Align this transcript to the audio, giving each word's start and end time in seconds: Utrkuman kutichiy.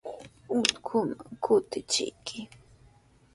Utrkuman 0.55 1.09
kutichiy. 1.43 2.43